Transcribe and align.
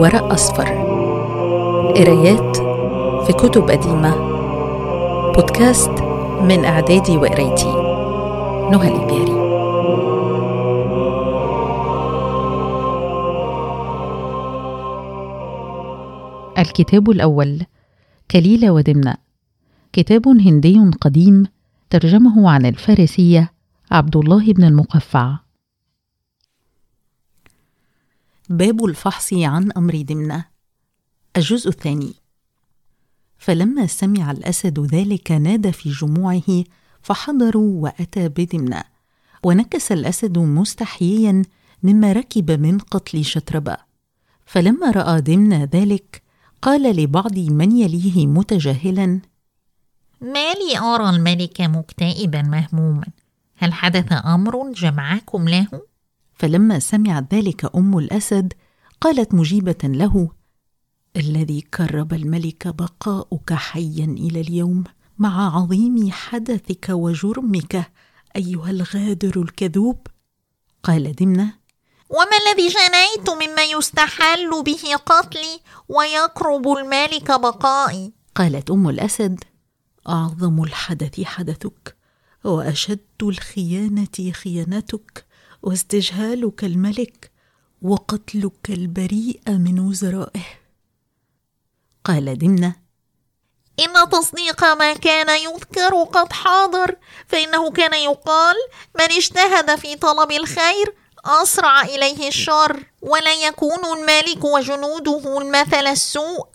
ورق 0.00 0.32
أصفر. 0.32 0.68
قرايات 1.96 2.56
في 3.26 3.32
كتب 3.32 3.70
قديمة. 3.70 4.16
بودكاست 5.32 5.90
من 6.42 6.64
إعدادي 6.64 7.16
وقرايتي. 7.16 7.72
نهى 8.70 8.88
الإبياري 8.88 9.36
الكتاب 16.58 17.10
الأول 17.10 17.62
كليلة 18.30 18.70
ودمنة. 18.70 19.14
كتاب 19.92 20.28
هندي 20.28 20.90
قديم 21.00 21.44
ترجمه 21.90 22.50
عن 22.50 22.66
الفارسية 22.66 23.52
عبد 23.90 24.16
الله 24.16 24.52
بن 24.52 24.64
المقفع. 24.64 25.45
باب 28.48 28.84
الفحص 28.84 29.32
عن 29.32 29.72
أمر 29.72 30.02
دمنة. 30.02 30.44
الجزء 31.36 31.68
الثاني. 31.68 32.14
فلما 33.38 33.86
سمع 33.86 34.30
الأسد 34.30 34.80
ذلك 34.80 35.30
نادى 35.32 35.72
في 35.72 35.90
جموعه 35.90 36.64
فحضروا 37.02 37.82
وأتى 37.82 38.28
بدمنة. 38.28 38.84
ونكس 39.42 39.92
الأسد 39.92 40.38
مستحييا 40.38 41.42
مما 41.82 42.12
ركب 42.12 42.50
من 42.50 42.78
قتل 42.78 43.24
شتربة. 43.24 43.76
فلما 44.46 44.90
رأى 44.90 45.20
دمنة 45.20 45.68
ذلك 45.72 46.22
قال 46.62 46.96
لبعض 46.96 47.38
من 47.38 47.76
يليه 47.76 48.26
متجاهلا 48.26 49.20
ما 50.20 50.52
لي 50.52 50.78
أرى 50.78 51.10
الملك 51.10 51.60
مكتئبا 51.60 52.42
مهموما. 52.42 53.06
هل 53.56 53.72
حدث 53.72 54.12
أمر 54.12 54.72
جمعكم 54.72 55.48
له؟ 55.48 55.68
فلما 56.36 56.78
سمعت 56.78 57.34
ذلك 57.34 57.76
أم 57.76 57.98
الأسد 57.98 58.52
قالت 59.00 59.34
مجيبة 59.34 59.78
له 59.84 60.28
الذي 61.16 61.60
كرب 61.60 62.12
الملك 62.12 62.68
بقاؤك 62.68 63.52
حيا 63.52 64.04
إلى 64.04 64.40
اليوم 64.40 64.84
مع 65.18 65.56
عظيم 65.56 66.12
حدثك 66.12 66.86
وجرمك 66.88 67.92
أيها 68.36 68.70
الغادر 68.70 69.42
الكذوب. 69.42 70.06
قال 70.82 71.14
دمنة 71.14 71.54
وما 72.10 72.36
الذي 72.46 72.68
جنيت 72.68 73.30
مما 73.30 73.62
يستحل 73.62 74.62
به 74.62 74.94
قتلي 75.06 75.60
ويقرب 75.88 76.68
الملك 76.68 77.40
بقائي؟ 77.40 78.12
قالت 78.34 78.70
أم 78.70 78.88
الأسد 78.88 79.44
أعظم 80.08 80.62
الحدث 80.62 81.22
حدثك 81.22 81.96
وأشد 82.44 83.22
الخيانة 83.22 84.32
خيانتك 84.32 85.25
واستجهالك 85.62 86.64
الملك 86.64 87.30
وقتلك 87.82 88.70
البريء 88.70 89.40
من 89.48 89.80
وزرائه. 89.80 90.46
قال 92.04 92.38
دمنة 92.38 92.76
إن 93.80 94.10
تصديق 94.10 94.64
ما 94.64 94.92
كان 94.92 95.40
يذكر 95.40 96.02
قد 96.02 96.32
حاضر 96.32 96.96
فإنه 97.26 97.70
كان 97.70 97.94
يقال 97.94 98.56
من 98.98 99.04
اجتهد 99.04 99.74
في 99.78 99.96
طلب 99.96 100.32
الخير 100.32 100.94
أسرع 101.24 101.82
إليه 101.82 102.28
الشر 102.28 102.84
ولا 103.02 103.34
يكون 103.34 103.84
الملك 103.84 104.44
وجنوده 104.44 105.38
المثل 105.38 105.86
السوء. 105.86 106.46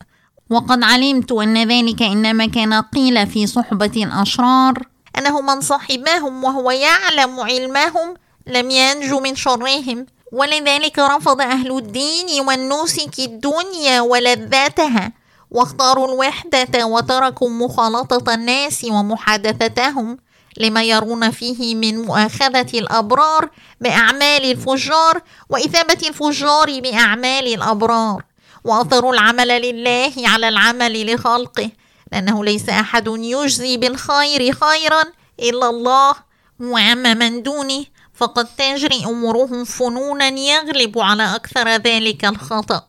وقد 0.49 0.83
علمت 0.83 1.31
أن 1.31 1.67
ذلك 1.67 2.02
إنما 2.02 2.45
كان 2.45 2.73
قيل 2.73 3.27
في 3.27 3.47
صحبة 3.47 3.91
الأشرار. 3.95 4.73
أنه 5.17 5.41
من 5.41 5.61
صحبهم 5.61 6.43
وهو 6.43 6.71
يعلم 6.71 7.39
علمهم 7.39 8.13
لم 8.47 8.70
ينجو 8.70 9.20
من 9.20 9.36
شرهم 9.36 10.06
ولذلك 10.31 11.00
رفض 11.00 11.42
أهل 11.42 11.78
الدين 11.78 12.48
والنسك 12.48 13.20
الدنيا 13.20 14.02
ولذاتها 14.02 15.11
واختاروا 15.52 16.08
الوحدة 16.08 16.86
وتركوا 16.86 17.49
مخالطة 17.49 18.33
الناس 18.33 18.83
ومحادثتهم 18.83 20.17
لما 20.58 20.83
يرون 20.83 21.32
فيه 21.32 21.76
من 21.76 22.02
مؤاخذة 22.02 22.80
الأبرار 22.80 23.49
بأعمال 23.82 24.52
الفجار 24.52 25.21
وإثابة 25.49 26.08
الفجار 26.08 26.80
بأعمال 26.80 27.54
الأبرار. 27.54 28.23
وأثروا 28.64 29.14
العمل 29.14 29.48
لله 29.61 30.14
على 30.17 30.48
العمل 30.49 31.14
لخلقه 31.14 31.70
لأنه 32.11 32.45
ليس 32.45 32.70
أحد 32.70 33.08
يجزي 33.08 33.77
بالخير 33.77 34.54
خيرا 34.54 35.04
إلا 35.39 35.70
الله 35.70 36.15
وأما 36.60 37.14
من 37.14 37.44
دونه 37.44 37.86
فقد 38.21 38.45
تجري 38.58 39.05
أمورهم 39.05 39.64
فنونا 39.64 40.27
يغلب 40.27 40.99
على 40.99 41.36
أكثر 41.36 41.70
ذلك 41.70 42.26
الخطأ. 42.26 42.87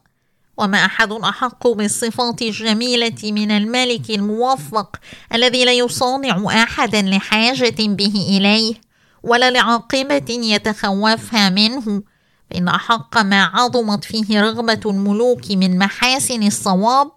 وما 0.58 0.84
أحد 0.84 1.12
أحق 1.12 1.68
بالصفات 1.68 2.42
الجميلة 2.42 3.18
من 3.22 3.50
الملك 3.50 4.10
الموفق 4.10 4.96
الذي 5.34 5.64
لا 5.64 5.72
يصانع 5.72 6.62
أحدا 6.62 7.02
لحاجة 7.02 7.74
به 7.78 8.26
إليه 8.28 8.74
ولا 9.22 9.50
لعاقبة 9.50 10.28
يتخوفها 10.28 11.50
منه. 11.50 12.02
فإن 12.50 12.68
أحق 12.68 13.18
ما 13.18 13.44
عظمت 13.44 14.04
فيه 14.04 14.40
رغبة 14.40 14.80
الملوك 14.86 15.50
من 15.50 15.78
محاسن 15.78 16.42
الصواب 16.42 17.10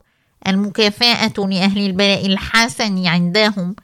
المكافأة 0.47 1.33
لأهل 1.37 1.85
البلاء 1.85 2.25
الحسن 2.25 3.07
عندهم 3.07 3.75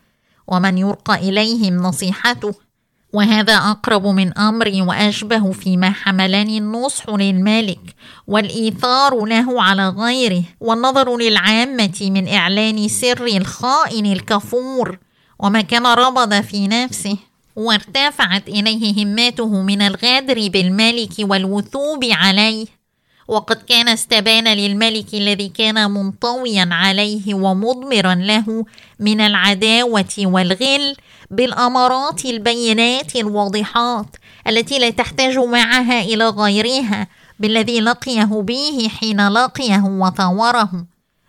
ومن 0.48 0.78
يرقى 0.78 1.16
إليهم 1.16 1.78
نصيحته. 1.78 2.71
وهذا 3.14 3.54
أقرب 3.54 4.08
من 4.08 4.38
أمري 4.38 4.82
وأشبه 4.82 5.52
فيما 5.52 5.90
حملني 5.90 6.58
النصح 6.58 7.10
للمالك 7.10 7.96
والإيثار 8.28 9.26
له 9.26 9.64
على 9.64 9.90
غيره 9.90 10.44
والنظر 10.60 11.18
للعامة 11.18 11.98
من 12.02 12.28
إعلان 12.28 12.88
سر 12.88 13.28
الخائن 13.28 14.06
الكفور 14.06 15.00
وما 15.40 15.62
كان 15.62 15.86
ربض 15.86 16.42
في 16.42 16.68
نفسه 16.68 17.18
وارتفعت 17.56 18.48
إليه 18.48 19.04
هماته 19.06 19.62
من 19.62 19.82
الغادر 19.82 20.48
بالملك 20.50 21.12
والوثوب 21.20 22.04
عليه 22.04 22.66
وقد 23.28 23.56
كان 23.56 23.90
استبان 23.90 24.48
للملك 24.48 25.14
الذي 25.14 25.50
كان 25.50 25.92
منطويا 25.92 26.70
عليه 26.72 27.34
ومضمرا 27.34 28.16
له 28.16 28.66
من 29.00 29.22
العداوة 29.22 30.14
والغل 30.20 30.96
بالأمارات 31.32 32.26
البينات 32.26 33.16
الواضحات 33.16 34.16
التي 34.48 34.80
لا 34.80 34.90
تحتاج 34.90 35.38
معها 35.38 36.02
إلى 36.02 36.30
غيرها 36.30 37.08
بالذي 37.40 37.80
لقيه 37.80 38.24
به 38.42 38.90
حين 39.00 39.28
لقيه 39.28 39.84
وثوره 39.86 40.72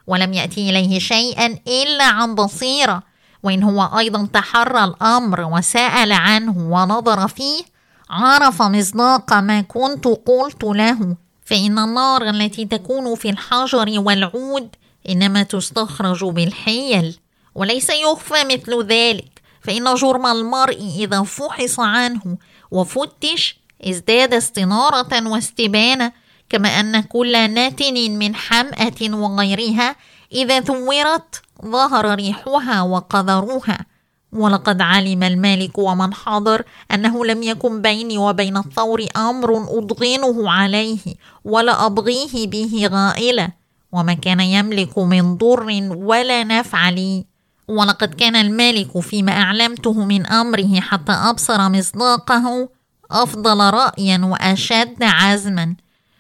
ولم 0.06 0.32
يأتي 0.32 0.70
إليه 0.70 0.98
شيئا 0.98 1.58
إلا 1.68 2.04
عن 2.04 2.34
بصيرة 2.34 3.02
وإن 3.42 3.62
هو 3.62 3.98
أيضا 3.98 4.28
تحرى 4.32 4.84
الأمر 4.84 5.40
وسأل 5.40 6.12
عنه 6.12 6.54
ونظر 6.58 7.28
فيه 7.28 7.62
عرف 8.10 8.62
مصداق 8.62 9.34
ما 9.34 9.60
كنت 9.60 10.04
قلت 10.04 10.64
له. 10.64 11.16
فإن 11.44 11.78
النار 11.78 12.30
التي 12.30 12.64
تكون 12.64 13.14
في 13.14 13.30
الحجر 13.30 14.00
والعود 14.00 14.68
إنما 15.08 15.42
تستخرج 15.42 16.24
بالحيل 16.24 17.18
وليس 17.54 17.90
يخفى 17.90 18.44
مثل 18.44 18.86
ذلك 18.86 19.42
فإن 19.60 19.94
جرم 19.94 20.26
المرء 20.26 20.78
إذا 20.98 21.22
فحص 21.22 21.80
عنه 21.80 22.36
وفتش 22.70 23.56
ازداد 23.84 24.34
استنارة 24.34 25.28
واستبانة 25.28 26.12
كما 26.48 26.68
أن 26.68 27.00
كل 27.00 27.32
نتن 27.36 28.18
من 28.18 28.34
حمأة 28.34 29.00
وغيرها 29.02 29.96
إذا 30.32 30.60
ثورت 30.60 31.42
ظهر 31.64 32.14
ريحها 32.14 32.82
وقذرها 32.82 33.91
ولقد 34.32 34.82
علم 34.82 35.22
المالك 35.22 35.78
ومن 35.78 36.14
حضر 36.14 36.62
أنه 36.94 37.24
لم 37.24 37.42
يكن 37.42 37.82
بيني 37.82 38.18
وبين 38.18 38.56
الثور 38.56 39.06
أمر 39.16 39.56
أضغنه 39.78 40.50
عليه 40.50 40.98
ولا 41.44 41.86
أبغيه 41.86 42.46
به 42.46 42.88
غائلة 42.92 43.48
وما 43.92 44.14
كان 44.14 44.40
يملك 44.40 44.98
من 44.98 45.36
ضر 45.36 45.66
ولا 45.96 46.44
نفع 46.44 46.88
لي. 46.88 47.24
ولقد 47.68 48.14
كان 48.14 48.36
المالك 48.36 48.98
فيما 48.98 49.32
أعلمته 49.32 50.04
من 50.04 50.26
أمره 50.26 50.80
حتى 50.80 51.12
أبصر 51.12 51.68
مصداقه 51.68 52.68
أفضل 53.10 53.74
رأيا 53.74 54.20
وأشد 54.24 55.02
عزما. 55.02 55.76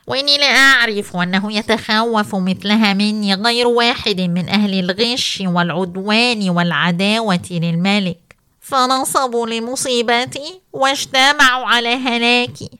وإني 0.06 0.38
لا 0.38 0.46
أعرف 0.46 1.16
أنه 1.16 1.52
يتخوف 1.52 2.34
مثلها 2.34 2.94
مني 2.94 3.34
غير 3.34 3.66
واحد 3.66 4.20
من 4.20 4.48
أهل 4.48 4.78
الغش 4.78 5.42
والعدوان 5.46 6.50
والعداوة 6.50 7.42
للملك. 7.50 8.36
فنصبوا 8.60 9.46
لمصيبتي 9.46 10.60
واجتمعوا 10.72 11.66
على 11.66 11.88
هلاكي. 11.88 12.70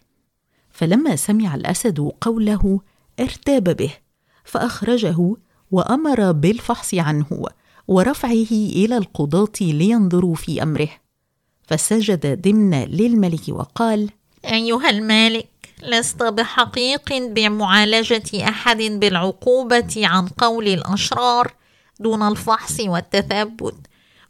فلما 0.70 1.16
سمع 1.16 1.54
الأسد 1.54 2.10
قوله 2.20 2.80
ارتاب 3.20 3.76
به 3.76 3.92
فأخرجه 4.44 5.34
وأمر 5.70 6.32
بالفحص 6.32 6.94
عنه 6.94 7.26
ورفعه 7.88 8.52
إلى 8.52 8.96
القضاة 8.96 9.52
لينظروا 9.60 10.34
في 10.34 10.62
أمره. 10.62 10.88
فسجد 11.66 12.42
دمن 12.42 12.84
للملك 12.84 13.48
وقال 13.48 14.10
أيها 14.44 14.90
الملك 14.90 15.51
لست 15.82 16.22
بحقيق 16.22 17.12
بمعالجة 17.12 18.48
أحد 18.48 18.78
بالعقوبة 18.78 19.94
عن 19.96 20.28
قول 20.28 20.68
الأشرار 20.68 21.54
دون 22.00 22.22
الفحص 22.22 22.80
والتثبت. 22.80 23.74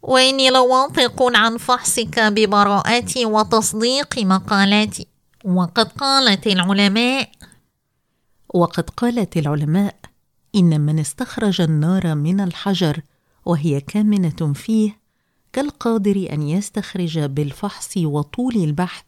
وإني 0.02 0.50
لواثق 0.50 1.36
عن 1.36 1.56
فحصك 1.56 2.20
ببراءتي 2.20 3.24
وتصديق 3.26 4.18
مقالاتي. 4.18 5.06
وقد 5.44 5.92
قالت 5.92 6.46
العلماء 6.46 7.28
وقد 8.54 8.90
قالت 8.90 9.36
العلماء 9.36 9.94
إن 10.54 10.80
من 10.80 10.98
استخرج 10.98 11.60
النار 11.60 12.14
من 12.14 12.40
الحجر 12.40 13.00
وهي 13.46 13.80
كامنة 13.80 14.52
فيه 14.54 15.00
كالقادر 15.52 16.28
أن 16.32 16.42
يستخرج 16.42 17.18
بالفحص 17.18 17.96
وطول 17.96 18.54
البحث 18.56 19.04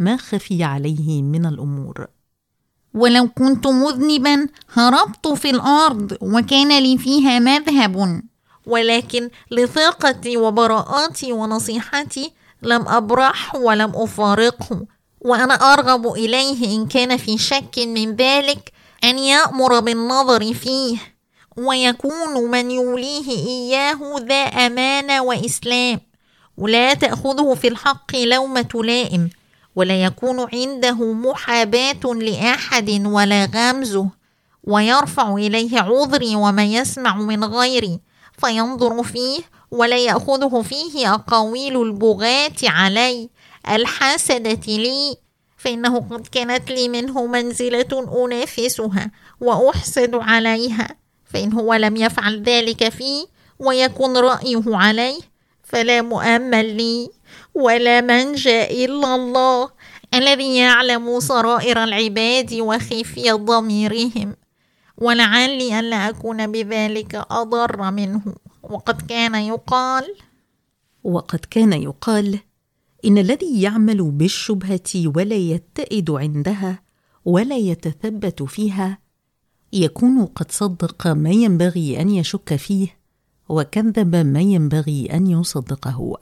ما 0.00 0.16
خفي 0.16 0.64
عليه 0.64 1.22
من 1.22 1.46
الأمور. 1.46 2.06
ولو 2.94 3.28
كنت 3.28 3.66
مذنبا 3.66 4.48
هربت 4.72 5.28
في 5.28 5.50
الأرض 5.50 6.16
وكان 6.20 6.82
لي 6.82 6.98
فيها 6.98 7.38
مذهب. 7.38 8.22
ولكن 8.66 9.30
لثقتي 9.50 10.36
وبراءتي 10.36 11.32
ونصيحتي 11.32 12.32
لم 12.62 12.88
أبرح 12.88 13.54
ولم 13.54 13.92
أفارقه 13.94 14.86
وأنا 15.20 15.54
أرغب 15.54 16.06
إليه 16.06 16.76
إن 16.76 16.86
كان 16.86 17.16
في 17.16 17.38
شك 17.38 17.78
من 17.78 18.16
ذلك 18.16 18.72
أن 19.04 19.18
يأمر 19.18 19.80
بالنظر 19.80 20.54
فيه 20.54 20.98
ويكون 21.56 22.50
من 22.50 22.70
يوليه 22.70 23.30
إياه 23.30 23.98
ذا 24.28 24.44
امانه 24.66 25.22
وإسلام. 25.22 26.00
ولا 26.56 26.94
تأخذه 26.94 27.54
في 27.54 27.68
الحق 27.68 28.16
لومة 28.16 28.68
لائم. 28.74 29.30
ولا 29.76 30.02
يكون 30.04 30.46
عنده 30.54 31.12
محاباة 31.12 32.14
لأحد 32.14 32.90
ولا 33.06 33.44
غمزه 33.44 34.06
ويرفع 34.64 35.34
إليه 35.34 35.80
عذري 35.80 36.36
وما 36.36 36.64
يسمع 36.64 37.16
من 37.16 37.44
غيري 37.44 38.00
فينظر 38.38 39.02
فيه 39.02 39.40
ولا 39.70 39.98
يأخذه 39.98 40.62
فيه 40.62 41.14
أقاويل 41.14 41.82
البغاة 41.82 42.52
علي 42.64 43.28
الحسدة 43.68 44.60
لي 44.66 45.16
فإنه 45.58 46.00
قد 46.10 46.26
كانت 46.26 46.70
لي 46.70 46.88
منه 46.88 47.26
منزلة 47.26 48.24
أنافسها 48.24 49.10
وأحسد 49.40 50.14
عليها 50.14 50.88
فإن 51.24 51.52
هو 51.52 51.74
لم 51.74 51.96
يفعل 51.96 52.42
ذلك 52.42 52.88
في 52.88 53.26
ويكن 53.58 54.16
رأيه 54.16 54.62
عليه 54.66 55.20
فلا 55.64 56.02
مؤمل 56.02 56.76
لي 56.76 57.10
ولا 57.54 58.00
منجا 58.00 58.70
إلا 58.70 59.14
الله. 59.14 59.70
الذي 60.14 60.56
يعلم 60.56 61.20
سرائر 61.20 61.84
العباد 61.84 62.54
وخفي 62.54 63.32
ضميرهم. 63.32 64.36
ولعلي 64.98 65.80
ألا 65.80 66.08
أكون 66.08 66.52
بذلك 66.52 67.14
أضر 67.14 67.90
منه. 67.90 68.22
وقد 68.62 69.02
كان 69.02 69.34
يقال 69.34 70.14
وقد 71.04 71.38
كان 71.38 71.72
يقال 71.72 72.38
إن 73.04 73.18
الذي 73.18 73.62
يعمل 73.62 74.10
بالشبهة 74.10 75.12
ولا 75.16 75.36
يتئد 75.36 76.10
عندها 76.10 76.82
ولا 77.24 77.56
يتثبت 77.56 78.42
فيها 78.42 78.98
يكون 79.72 80.26
قد 80.26 80.52
صدق 80.52 81.06
ما 81.06 81.30
ينبغي 81.30 82.00
أن 82.00 82.10
يشك 82.10 82.56
فيه 82.56 83.00
وكذب 83.48 84.16
ما 84.16 84.40
ينبغي 84.40 85.08
أن 85.12 85.26
يصدقه. 85.26 86.16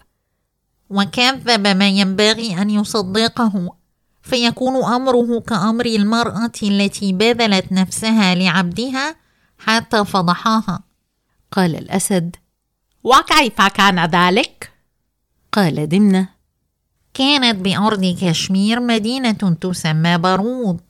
وكذب 0.91 1.67
ما 1.67 1.89
ينبغي 1.89 2.63
أن 2.63 2.71
يصدقه 2.71 3.75
فيكون 4.23 4.85
أمره 4.85 5.41
كأمر 5.41 5.87
المرأة 5.87 6.53
التي 6.63 7.13
بذلت 7.13 7.73
نفسها 7.73 8.35
لعبدها 8.35 9.17
حتى 9.59 10.05
فضحاها. 10.05 10.81
قال 11.53 11.77
الأسد 11.77 12.37
وكيف 13.05 13.63
كان 13.63 14.05
ذلك؟ 14.05 14.73
قال 15.53 15.89
دمنة 15.89 16.29
كانت 17.15 17.57
بأرض 17.57 18.17
كشمير 18.21 18.81
مدينة 18.81 19.57
تسمى 19.61 20.19
بارود 20.19 20.81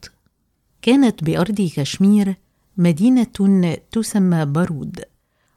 كانت 0.81 1.23
بأرض 1.23 1.71
كشمير 1.75 2.35
مدينة 2.77 3.77
تسمى 3.91 4.45
بارود 4.45 4.99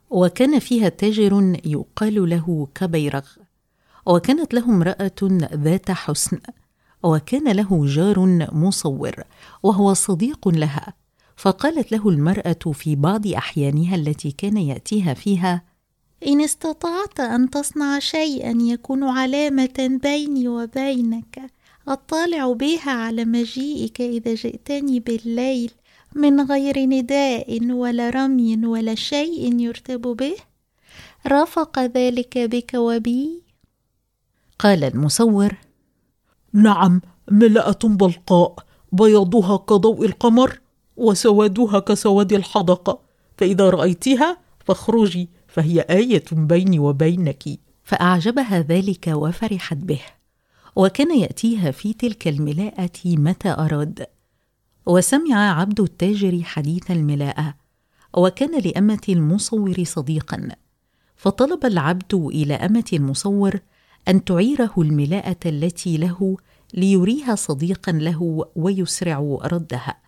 وكان 0.09 0.59
فيها 0.59 0.89
تاجر 0.89 1.59
يقال 1.65 2.29
له 2.29 2.67
كبيرغ. 2.75 3.25
وكانت 4.05 4.53
له 4.53 4.65
امرأة 4.65 5.47
ذات 5.53 5.91
حسن 5.91 6.39
وكان 7.03 7.51
له 7.51 7.85
جار 7.85 8.19
مصور 8.51 9.15
وهو 9.63 9.93
صديق 9.93 10.47
لها. 10.47 10.93
فقالت 11.37 11.91
له 11.91 12.09
المرأة 12.09 12.71
في 12.73 12.95
بعض 12.95 13.27
أحيانها 13.27 13.95
التي 13.95 14.31
كان 14.31 14.57
يأتيها 14.57 15.13
فيها 15.13 15.61
إن 16.27 16.41
استطعت 16.41 17.19
أن 17.19 17.49
تصنع 17.49 17.99
شيئا 17.99 18.57
يكون 18.61 19.03
علامة 19.03 19.99
بيني 20.03 20.47
وبينك. 20.47 21.51
أطلع 21.87 22.53
بها 22.53 22.91
على 22.91 23.25
مجيئك 23.25 24.01
إذا 24.01 24.33
جئتني 24.33 24.99
بالليل 24.99 25.71
من 26.15 26.41
غير 26.41 26.79
نداء 26.79 27.71
ولا 27.71 28.09
رمي 28.09 28.65
ولا 28.65 28.95
شيء 28.95 29.59
يرتب 29.59 30.01
به. 30.01 30.35
رفق 31.27 31.79
ذلك 31.79 32.37
بك 32.37 32.71
وبي 32.75 33.42
قال 34.63 34.83
المصور 34.83 35.53
نعم 36.53 37.01
ملأة 37.31 37.79
بلقاء 37.83 38.55
بياضها 38.91 39.57
كضوء 39.57 40.05
القمر 40.05 40.59
وسوادها 40.97 41.79
كسواد 41.79 42.33
الحدقة 42.33 42.99
فإذا 43.37 43.69
رأيتها 43.69 44.37
فاخرجي 44.65 45.29
فهي 45.47 45.79
آية 45.81 46.23
بيني 46.31 46.79
وبينك. 46.79 47.43
فأعجبها 47.83 48.59
ذلك 48.59 49.07
وفرحت 49.07 49.77
به. 49.77 50.01
وكان 50.75 51.19
يأتيها 51.19 51.71
في 51.71 51.93
تلك 51.93 52.27
الملاءة 52.27 52.89
متى 53.05 53.49
أراد. 53.49 54.05
وسمع 54.85 55.59
عبد 55.59 55.79
التاجر 55.79 56.43
حديث 56.43 56.91
الملاءة 56.91 57.55
وكان 58.17 58.61
لأمة 58.61 59.01
المصور 59.09 59.83
صديقا. 59.83 60.49
فطلب 61.15 61.65
العبد 61.65 62.13
إلى 62.13 62.53
أمة 62.53 62.85
المصور 62.93 63.59
أن 64.07 64.23
تعيره 64.23 64.73
الملاءة 64.77 65.37
التي 65.45 65.97
له 65.97 66.37
ليريها 66.73 67.35
صديقا 67.35 67.91
له 67.91 68.45
ويسرع 68.55 69.39
ردها. 69.43 70.03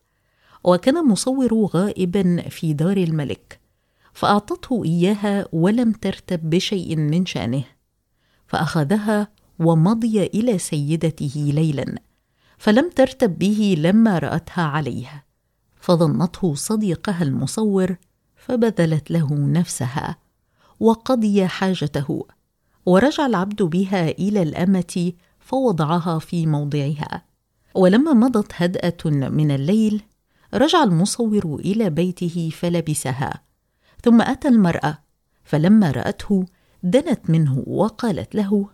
وكان 0.63 0.97
المصور 0.97 1.65
غائبا 1.65 2.41
في 2.49 2.73
دار 2.73 2.97
الملك 2.97 3.59
فأعطته 4.13 4.83
إياها 4.85 5.47
ولم 5.51 5.91
ترتب 5.91 6.49
بشيء 6.49 6.95
من 6.95 7.25
شأنه 7.25 7.63
فأخذها 8.47 9.27
ومضي 9.59 10.23
إلى 10.23 10.57
سيدته 10.57 11.51
ليلا 11.53 11.95
فلم 12.57 12.89
ترتب 12.89 13.39
به 13.39 13.75
لما 13.77 14.19
رأتها 14.19 14.63
عليه. 14.63 15.25
فظنته 15.75 16.55
صديقها 16.55 17.23
المصور 17.23 17.95
فبذلت 18.35 19.11
له 19.11 19.33
نفسها 19.33 20.17
وقضي 20.79 21.47
حاجته. 21.47 22.25
ورجع 22.85 23.25
العبد 23.25 23.63
بها 23.63 24.09
إلى 24.09 24.41
الأمة 24.41 25.13
فوضعها 25.39 26.19
في 26.19 26.45
موضعها. 26.45 27.25
ولما 27.75 28.13
مضت 28.13 28.51
هدأة 28.55 29.29
من 29.29 29.51
الليل 29.51 30.03
رجع 30.53 30.83
المصور 30.83 31.55
إلى 31.59 31.89
بيته 31.89 32.49
فلبسها. 32.53 33.41
ثم 34.03 34.21
أتى 34.21 34.47
المرأة 34.47 34.97
فلما 35.43 35.91
رأته 35.91 36.45
دنت 36.83 37.29
منه 37.29 37.63
وقالت 37.67 38.35
له 38.35 38.69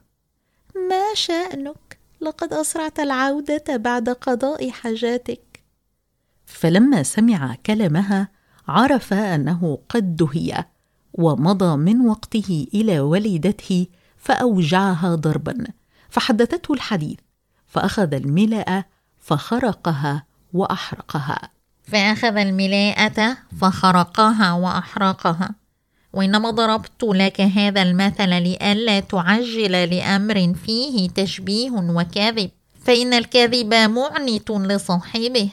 ما 0.75 1.13
شأنك؟ 1.13 1.99
لقد 2.21 2.53
أسرعت 2.53 2.99
العودة 2.99 3.63
بعد 3.69 4.09
قضاء 4.09 4.69
حاجاتك. 4.69 5.63
فلما 6.45 7.03
سمع 7.03 7.55
كلامها 7.65 8.29
عرف 8.67 9.13
أنه 9.13 9.79
قد 9.89 10.15
دهي 10.15 10.65
ومضى 11.13 11.77
من 11.77 12.07
وقته 12.07 12.67
إلى 12.73 12.99
وليدته 12.99 13.87
فأوجعها 14.21 15.15
ضربا 15.15 15.65
فحدثته 16.09 16.73
الحديث 16.73 17.19
فأخذ 17.67 18.13
الملاءه 18.13 18.85
فخرقها 19.19 20.23
وأحرقها. 20.53 21.49
فأخذ 21.83 22.37
الملاءة 22.37 23.37
فخرقها 23.61 24.53
وأحرقها. 24.53 25.49
وإنما 26.13 26.49
ضربت 26.49 27.03
لك 27.03 27.41
هذا 27.41 27.81
المثل 27.81 28.29
لئلا 28.29 28.99
تعجل 28.99 29.71
لأمر 29.71 30.53
فيه 30.65 31.09
تشبيه 31.09 31.71
وكذب. 31.71 32.51
فإن 32.85 33.13
الكذب 33.13 33.73
معنت 33.73 34.51
لصاحبه 34.51 35.49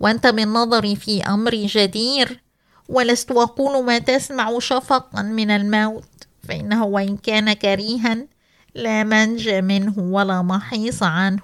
وأنت 0.00 0.26
بالنظر 0.26 0.96
في 0.96 1.22
أمر 1.22 1.54
جدير 1.54 2.42
ولست 2.88 3.30
أقول 3.30 3.84
ما 3.84 3.98
تسمع 3.98 4.58
شفقا 4.58 5.22
من 5.22 5.50
الموت. 5.50 6.11
فإنه 6.48 6.84
وإن 6.84 7.16
كان 7.16 7.52
كريها 7.52 8.26
لا 8.74 9.04
منج 9.04 9.48
منه 9.48 9.94
ولا 9.98 10.42
محيص 10.42 11.02
عنه. 11.02 11.40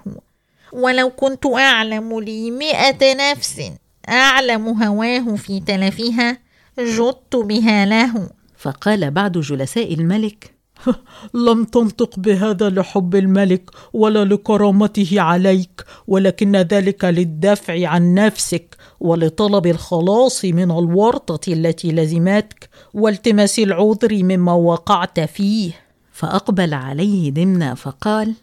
ولو 0.73 1.09
كنت 1.09 1.45
أعلم 1.45 2.19
لي 2.19 2.51
مئة 2.51 3.31
نفس 3.31 3.61
أعلم 4.09 4.67
هواه 4.83 5.35
في 5.35 5.59
تلفها 5.59 6.37
جدت 6.79 7.35
بها 7.35 7.85
له. 7.85 8.29
فقال 8.57 9.11
بعض 9.11 9.37
جلساء 9.37 9.93
الملك 9.93 10.58
لم 11.47 11.63
تنطق 11.63 12.19
بهذا 12.19 12.69
لحب 12.69 13.15
الملك 13.15 13.69
ولا 13.93 14.25
لكرامته 14.25 15.21
عليك 15.21 15.85
ولكن 16.07 16.55
ذلك 16.55 17.05
للدفع 17.05 17.87
عن 17.87 18.13
نفسك 18.13 18.77
ولطلب 18.99 19.67
الخلاص 19.67 20.45
من 20.45 20.71
الورطة 20.71 21.53
التي 21.53 21.91
لزمتك 21.91 22.69
والتماس 22.93 23.59
العذر 23.59 24.23
مما 24.23 24.53
وقعت 24.53 25.19
فيه. 25.19 25.71
فأقبل 26.11 26.73
عليه 26.73 27.29
دمنه 27.29 27.73
فقال 27.73 28.33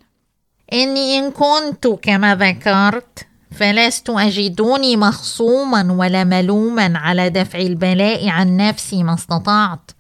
إني 0.73 1.19
إن 1.19 1.31
كنت 1.31 1.87
كما 1.87 2.35
ذكرت 2.35 3.27
فلست 3.51 4.11
أجدني 4.11 4.97
مخصوما 4.97 5.93
ولا 5.93 6.25
ملوما 6.25 6.93
على 6.99 7.31
دفع 7.31 7.59
البلاء 7.59 8.29
عن 8.29 8.57
نفسي 8.57 9.03
ما 9.03 9.15
استطعت. 9.15 9.91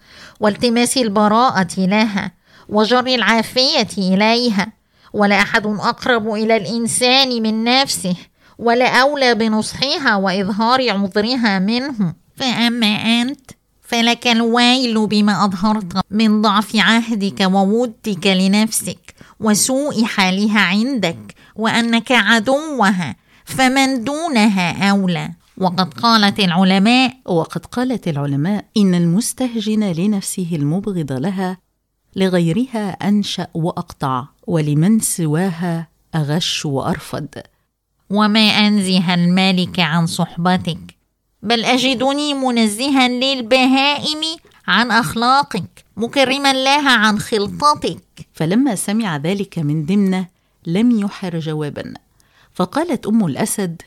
والتماس 0.40 0.96
البراءة 0.96 1.80
لها 1.80 2.32
وجر 2.68 3.06
العافية 3.06 3.88
إليها. 3.98 4.72
ولا 5.12 5.40
أحد 5.40 5.66
أقرب 5.66 6.34
إلى 6.34 6.56
الإنسان 6.56 7.42
من 7.42 7.64
نفسه 7.64 8.16
ولا 8.58 9.00
أولى 9.00 9.34
بنصحها 9.34 10.16
وإظهار 10.16 10.90
عذرها 10.90 11.58
منه. 11.58 12.14
فأما 12.36 12.86
أنت 12.86 13.50
فلك 13.82 14.26
الويل 14.26 15.06
بما 15.06 15.44
أظهرت 15.44 16.00
من 16.10 16.42
ضعف 16.42 16.76
عهدك 16.76 17.40
وودك 17.40 18.26
لنفسك 18.26 19.14
وسوء 19.40 20.04
حالها 20.04 20.60
عندك 20.60 21.34
وأنك 21.56 22.12
عدوها 22.12 23.16
فمن 23.44 24.04
دونها 24.04 24.90
أولى. 24.90 25.30
وقد 25.58 25.94
قالت 25.94 26.40
العلماء 26.40 27.16
وقد 27.24 27.66
قالت 27.66 28.08
العلماء 28.08 28.64
إن 28.76 28.94
المستهجن 28.94 29.92
لنفسه 29.92 30.48
المبغض 30.52 31.12
لها 31.12 31.58
لغيرها 32.16 32.90
أنشأ 32.90 33.46
وأقطع 33.54 34.24
ولمن 34.46 35.00
سواها 35.00 35.88
أغش 36.14 36.66
وأرفض. 36.66 37.28
وما 38.10 38.40
أنزه 38.40 39.14
المالك 39.14 39.80
عن 39.80 40.06
صحبتك 40.06 40.96
بل 41.42 41.64
أجدني 41.64 42.34
منزها 42.34 43.08
للبهائم 43.08 44.20
عن 44.66 44.90
أخلاقك 44.90 45.84
مكرما 45.96 46.52
لها 46.52 46.90
عن 46.90 47.18
خلطتك. 47.18 48.28
فلما 48.32 48.74
سمع 48.74 49.16
ذلك 49.16 49.58
من 49.58 49.86
دمنة 49.86 50.26
لم 50.66 51.00
يحر 51.00 51.38
جوابا. 51.38 51.94
فقالت 52.54 53.06
أم 53.06 53.26
الأسد 53.26 53.82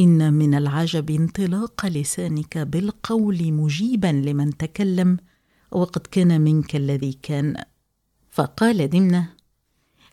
إن 0.00 0.32
من 0.32 0.54
العجب 0.54 1.10
انطلاق 1.10 1.86
لسانك 1.86 2.58
بالقول 2.58 3.52
مجيبا 3.52 4.06
لمن 4.06 4.56
تكلم 4.56 5.16
وقد 5.70 6.06
كان 6.10 6.40
منك 6.40 6.76
الذي 6.76 7.18
كان. 7.22 7.56
فقال 8.30 8.90
دمنة 8.90 9.28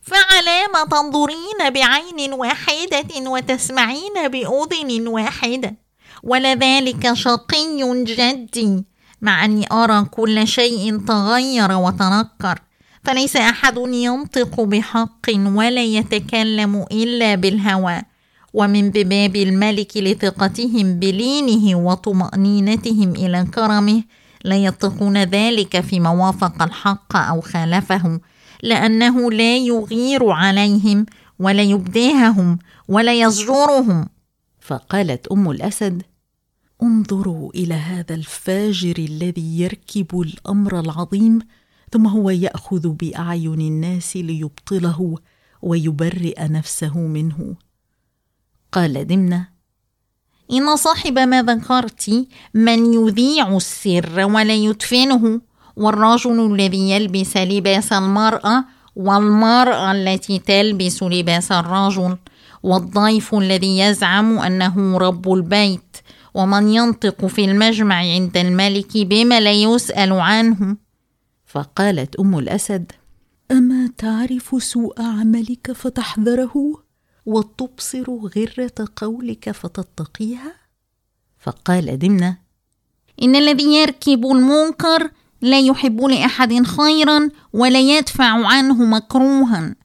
فعلام 0.01 0.89
تنظرين 0.91 1.73
بعين 1.73 2.33
واحدة 2.33 3.29
وتسمعين 3.29 4.27
بأذن 4.27 5.07
واحدة 5.07 5.75
ولذلك 6.23 7.13
شقي 7.13 8.03
جدي 8.03 8.83
مع 9.21 9.45
أني 9.45 9.65
أرى 9.71 10.05
كل 10.05 10.47
شيء 10.47 10.99
تغير 10.99 11.71
وتنكر 11.71 12.59
فليس 13.03 13.35
أحد 13.35 13.77
ينطق 13.77 14.61
بحق 14.61 15.29
ولا 15.35 15.83
يتكلم 15.83 16.85
إلا 16.91 17.35
بالهوى. 17.35 18.01
ومن 18.53 18.89
بباب 18.89 19.35
الملك 19.35 19.97
لثقتهم 19.97 20.99
بلينه 20.99 21.77
وطمأنينتهم 21.77 23.11
إلى 23.11 23.45
كرمه 23.53 24.03
لا 24.43 24.57
يطلقون 24.57 25.23
ذلك 25.23 25.79
فيما 25.79 26.09
وافق 26.09 26.61
الحق 26.61 27.17
أو 27.17 27.41
خالفه 27.41 28.19
لأنه 28.63 29.31
لا 29.31 29.57
يغير 29.57 30.29
عليهم 30.29 31.05
ولا 31.39 31.61
يبديههم 31.61 32.59
ولا 32.87 33.21
يزجرهم. 33.21 34.09
فقالت 34.59 35.27
أم 35.27 35.51
الأسد 35.51 36.03
انظروا 36.83 37.51
إلى 37.55 37.73
هذا 37.73 38.15
الفاجر 38.15 38.95
الذي 38.97 39.59
يركب 39.59 40.21
الأمر 40.21 40.79
العظيم 40.79 41.39
ثم 41.91 42.07
هو 42.07 42.29
يأخذ 42.29 42.89
بأعين 42.89 43.61
الناس 43.61 44.17
ليبطله 44.17 45.15
ويبرئ 45.61 46.47
نفسه 46.47 46.97
منه. 46.97 47.55
قال 48.73 49.07
دمنة. 49.07 49.47
إن 50.51 50.75
صاحب 50.75 51.19
ما 51.19 51.43
ذكرت 51.43 52.27
من 52.53 52.93
يذيع 52.93 53.57
السر 53.57 54.19
ولا 54.19 54.53
يدفنه. 54.53 55.41
والرجل 55.75 56.53
الذي 56.53 56.91
يلبس 56.91 57.37
لباس 57.37 57.93
المرأة 57.93 58.65
والمرأة 58.95 59.91
التي 59.91 60.39
تلبس 60.39 61.03
لباس 61.03 61.51
الرجل. 61.51 62.17
والضيف 62.63 63.35
الذي 63.35 63.79
يزعم 63.79 64.39
أنه 64.39 64.97
رب 64.97 65.33
البيت. 65.33 65.97
ومن 66.33 66.67
ينطق 66.67 67.25
في 67.25 67.45
المجمع 67.45 67.95
عند 67.95 68.37
الملك 68.37 68.97
بما 68.97 69.39
لا 69.39 69.51
يسأل 69.51 70.13
عنه. 70.13 70.77
فقالت 71.45 72.15
أم 72.15 72.39
الأسد. 72.39 72.91
أما 73.51 73.89
تعرف 73.97 74.63
سوء 74.63 75.01
عملك 75.01 75.71
فتحذره؟ 75.71 76.82
وتبصر 77.25 78.11
غرة 78.11 78.87
قولك 78.95 79.51
فتتقيها؟ 79.51 80.55
فقال 81.39 81.99
دمنة 81.99 82.37
إن 83.23 83.35
الذي 83.35 83.75
يركب 83.75 84.25
المنكر 84.25 85.11
لا 85.41 85.59
يحب 85.59 86.01
لأحد 86.01 86.63
خيرا 86.63 87.29
ولا 87.53 87.79
يدفع 87.79 88.47
عنه 88.47 88.85
مكروها. 88.85 89.75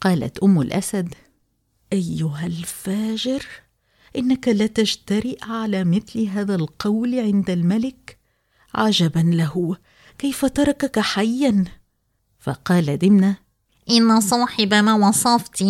قالت 0.00 0.38
أم 0.38 0.60
الأسد 0.60 1.14
أيها 1.92 2.46
الفاجر 2.46 3.46
إنك 4.16 4.48
لتجترئ 4.48 5.38
على 5.42 5.84
مثل 5.84 6.26
هذا 6.26 6.54
القول 6.54 7.18
عند 7.18 7.50
الملك؟ 7.50 8.18
عجبا 8.74 9.20
له 9.20 9.76
كيف 10.18 10.44
تركك 10.44 10.98
حيا؟ 10.98 11.64
فقال 12.40 12.98
دمنة 12.98 13.36
إن 13.90 14.20
صاحب 14.20 14.74
ما 14.74 14.94
وصفت 15.08 15.64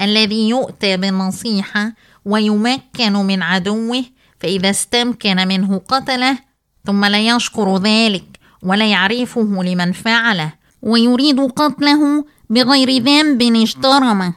الذي 0.00 0.48
يؤتى 0.48 0.96
بالنصيحة 0.96 1.92
ويمكن 2.24 3.12
من 3.12 3.42
عدوه 3.42 4.04
فإذا 4.40 4.70
استمكن 4.70 5.48
منه 5.48 5.78
قتله 5.78 6.38
ثم 6.84 7.04
لا 7.04 7.36
يشكر 7.36 7.76
ذلك 7.76 8.24
ولا 8.62 8.90
يعرفه 8.90 9.62
لمن 9.62 9.92
فعله 9.92 10.52
ويريد 10.82 11.40
قتله 11.40 12.24
بغير 12.50 13.02
ذنب 13.02 13.42
اجترمه 13.42 14.34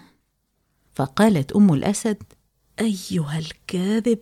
فقالت 0.95 1.51
أم 1.51 1.73
الأسد 1.73 2.23
أيها 2.79 3.39
الكاذب 3.39 4.19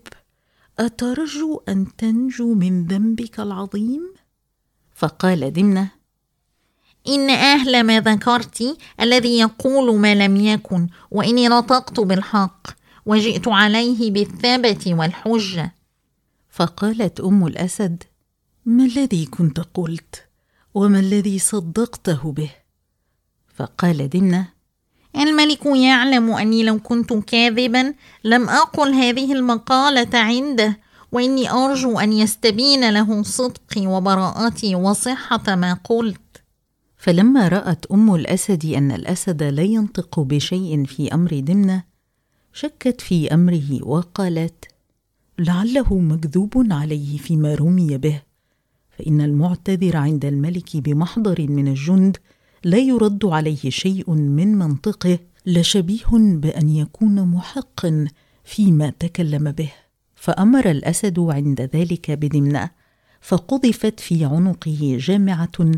أترجو 0.80 1.62
أن 1.70 1.96
تنجو 1.98 2.54
من 2.54 2.88
ذنبك 2.88 3.40
العظيم؟ 3.40 4.14
فقال 4.96 5.54
دمنة 5.54 5.90
إن 7.08 7.30
أهل 7.30 7.84
ما 7.84 8.00
ذكرت 8.00 8.78
الذي 9.02 9.40
يقول 9.40 10.00
ما 10.00 10.16
لم 10.16 10.36
يكن 10.36 10.88
وإني 11.12 11.48
نطقت 11.48 12.00
بالحق 12.00 12.68
وجئت 13.06 13.48
عليه 13.48 14.12
بالثبت 14.12 14.88
والحجة. 14.88 15.76
فقالت 16.50 17.20
أم 17.20 17.48
الأسد 17.48 18.04
ما 18.66 18.86
الذي 18.86 19.26
كنت 19.26 19.60
قلت؟ 19.74 20.26
وما 20.74 21.00
الذي 21.00 21.40
صدقته 21.40 22.32
به؟ 22.32 22.50
فقال 23.56 24.10
دمنة 24.10 24.48
الملك 25.16 25.66
يعلم 25.66 26.32
أني 26.32 26.64
لو 26.64 26.80
كنت 26.80 27.14
كاذبا 27.14 27.94
لم 28.24 28.50
أقل 28.50 28.94
هذه 28.94 29.34
المقالة 29.34 30.20
عنده 30.20 30.80
وإني 31.12 31.52
أرجو 31.52 32.00
أن 32.00 32.14
يستبين 32.14 32.90
له 32.90 33.24
صدقي 33.24 33.88
وبراءتي 33.88 34.76
وصحة 34.76 35.56
ما 35.56 35.80
قلت. 35.84 36.25
فلما 37.06 37.48
رأت 37.48 37.86
أم 37.86 38.16
الأسد 38.16 38.66
أن 38.66 38.92
الأسد 38.92 39.44
لا 39.44 39.64
ينطق 39.64 40.20
بشيء 40.20 40.86
في 40.86 41.14
أمر 41.14 41.40
دمنة 41.40 41.84
شكت 42.54 43.02
في 43.02 43.34
أمره 43.34 43.84
وقالت 43.84 44.66
لعله 45.40 46.00
مكذوب 46.00 46.68
عليه 46.72 47.18
فيما 47.18 47.56
رمي 47.56 47.98
به 47.98 48.22
فإن 48.98 49.22
المعتذر 49.22 49.98
عند 49.98 50.26
الملك 50.26 50.78
بمحضر 50.78 51.50
من 51.50 51.68
الجند 51.68 52.18
لا 52.64 52.78
يرد 52.78 53.26
عليه 53.26 53.70
شيء 53.70 54.12
من 54.12 54.56
منطقه 54.56 55.20
لشبيه 55.46 56.10
بأن 56.12 56.70
يكون 56.70 57.28
محقا 57.28 58.08
فيما 58.44 58.90
تكلم 59.00 59.52
به. 59.52 59.72
فأمر 60.16 60.72
الأسد 60.72 61.20
عند 61.20 61.62
ذلك 61.62 62.12
بدمنة 62.12 62.70
فقذفت 63.22 64.00
في 64.00 64.26
عنقه 64.26 64.98
جامعة 65.00 65.72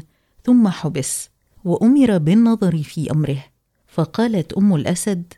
ثم 0.47 0.67
حبس 0.67 1.29
وأمر 1.65 2.17
بالنظر 2.17 2.83
في 2.83 3.11
أمره 3.11 3.43
فقالت 3.87 4.53
أم 4.53 4.75
الأسد 4.75 5.33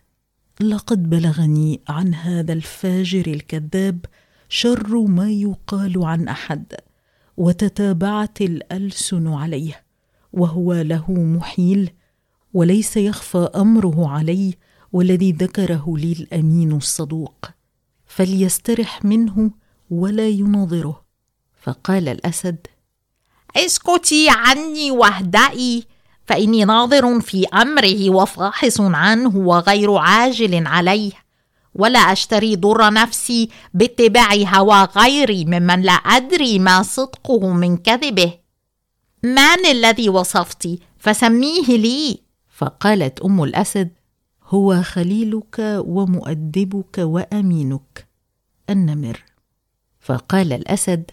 لقد 0.62 1.10
بلغني 1.10 1.82
عن 1.90 2.14
هذا 2.14 2.54
الفاجر 2.54 3.28
الكذاب 3.28 4.06
شر 4.50 5.02
ما 5.02 5.32
يقال 5.32 6.06
عن 6.06 6.28
أحد 6.28 6.74
وتتابعت 7.38 8.42
الألسن 8.42 9.28
عليه 9.28 9.84
وهو 10.34 10.74
له 10.74 11.12
محيل 11.12 11.92
وليس 12.54 12.98
يخفى 12.98 13.50
أمره 13.56 14.10
علي 14.10 14.54
والذي 14.94 15.32
ذكره 15.32 15.98
لي 15.98 16.12
الامين 16.12 16.72
الصدوق 16.72 17.46
فليسترح 18.06 19.06
منه 19.06 19.52
ولا 19.90 20.28
يناظره 20.28 21.06
فقال 21.62 22.08
الأسد 22.08 22.68
اسكتي 23.56 24.28
عني 24.30 24.92
واهدئي 24.92 25.84
فإني 26.26 26.66
ناظر 26.66 27.22
في 27.22 27.46
أمره 27.46 28.10
وفاحص 28.10 28.82
عنه 28.82 29.38
وغير 29.38 29.96
عاجل 29.96 30.68
عليه 30.68 31.12
ولا 31.76 32.00
أشتري 32.00 32.56
ضر 32.56 32.94
نفسي 32.94 33.50
باتباع 33.74 34.34
هوى 34.34 34.84
غيري 34.84 35.46
ممن 35.46 35.82
لا 35.82 35.92
أدري 35.94 36.60
ما 36.60 36.84
صدقه 36.84 37.50
من 37.54 37.78
كذبه. 37.78 38.34
من 39.24 39.66
الذي 39.72 40.10
وصفت؟ 40.10 40.70
فسميه 40.98 41.68
لي. 41.68 42.20
فقالت 42.50 43.20
أم 43.20 43.44
الأسد 43.44 43.90
هو 44.46 44.82
خليلك 44.82 45.56
ومؤدبك 45.86 46.98
وأمينك. 46.98 48.08
النمر 48.70 49.24
فقال 50.00 50.54
الأسد 50.54 51.12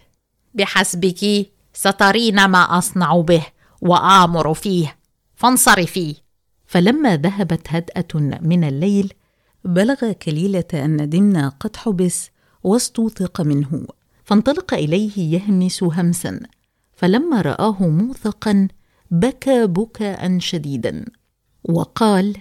بحسبك 0.55 1.51
سترين 1.77 2.45
ما 2.45 2.79
أصنع 2.79 3.21
به 3.21 3.47
وآمر 3.81 4.55
فيه 4.55 4.97
فانصرفي. 5.35 6.17
فلما 6.67 7.17
ذهبت 7.17 7.67
هدأة 7.69 8.41
من 8.41 8.65
الليل 8.65 9.13
بلغ 9.65 10.13
كليلة 10.13 10.65
أن 10.75 11.09
دمنة 11.09 11.49
قد 11.49 11.77
حبس 11.77 12.31
واستوثق 12.63 13.41
منه. 13.41 13.87
فانطلق 14.25 14.75
إليه 14.75 15.19
يهمس 15.19 15.83
همسا 15.83 16.41
فلما 16.97 17.41
رآه 17.41 17.77
موثقا 17.81 18.69
بكى 19.11 19.67
بكاء 19.67 20.39
شديدا. 20.39 21.05
وقال 21.65 22.37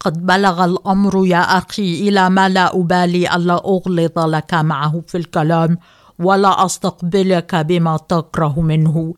قد 0.00 0.26
بلغ 0.26 0.64
الأمر 0.64 1.26
يا 1.26 1.58
أخي 1.58 2.08
إلى 2.08 2.30
ما 2.30 2.48
لا 2.48 2.76
أبالي 2.76 3.36
ألا 3.36 3.54
أغلظ 3.54 4.18
لك 4.18 4.54
معه 4.54 5.02
في 5.06 5.18
الكلام 5.18 5.78
ولا 6.18 6.64
أستقبلك 6.64 7.54
بما 7.54 7.96
تكره 7.96 8.60
منه 8.60 9.14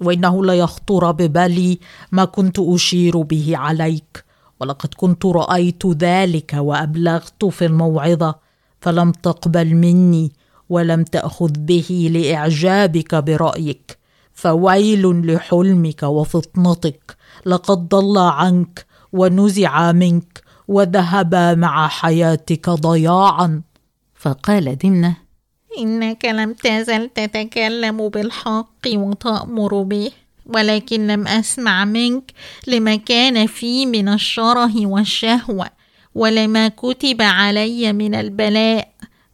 وإنه 0.00 0.44
لا 0.44 0.54
يخطر 0.54 1.10
ببالي 1.10 1.78
ما 2.12 2.24
كنت 2.24 2.58
أشير 2.58 3.22
به 3.22 3.56
عليك. 3.56 4.24
ولقد 4.60 4.94
كنت 4.96 5.26
رأيت 5.26 5.86
ذلك 5.86 6.54
وأبلغت 6.58 7.44
في 7.44 7.66
الموعظة 7.66 8.34
فلم 8.80 9.12
تقبل 9.12 9.74
مني 9.74 10.32
ولم 10.68 11.02
تأخذ 11.02 11.50
به 11.56 12.10
لإعجابك 12.12 13.14
برأيك. 13.14 13.98
فويل 14.32 15.34
لحلمك 15.34 16.02
وفطنتك 16.02 17.16
لقد 17.46 17.88
ضل 17.88 18.18
عنك 18.18 18.86
ونزع 19.12 19.92
منك 19.92 20.42
وذهب 20.68 21.34
مع 21.58 21.88
حياتك 21.88 22.70
ضياعا. 22.70 23.62
فقال 24.14 24.78
دمنه 24.78 25.25
إنك 25.78 26.24
لم 26.24 26.52
تزل 26.52 27.08
تتكلم 27.08 28.08
بالحق 28.08 28.86
وتأمر 28.86 29.82
به 29.82 30.10
ولكن 30.46 31.06
لم 31.06 31.26
أسمع 31.28 31.84
منك 31.84 32.32
لما 32.66 32.96
كان 32.96 33.46
فيه 33.46 33.86
من 33.86 34.08
الشره 34.08 34.86
والشهوة 34.86 35.66
ولما 36.14 36.68
كتب 36.68 37.22
علي 37.22 37.92
من 37.92 38.14
البلاء 38.14 38.88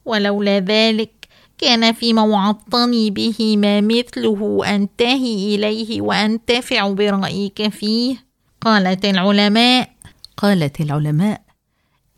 ولولا 0.05 0.59
ذلك 0.59 1.11
كان 1.59 1.93
فيما 1.93 2.23
وعظتني 2.23 3.11
به 3.11 3.57
ما 3.57 3.81
مثله 3.81 4.63
أنتهي 4.75 5.55
إليه 5.55 6.01
وأنتفع 6.01 6.93
برأيك 6.93 7.69
فيه. 7.69 8.17
قالت 8.61 9.05
العلماء. 9.05 9.91
قالت 10.37 10.81
العلماء 10.81 11.41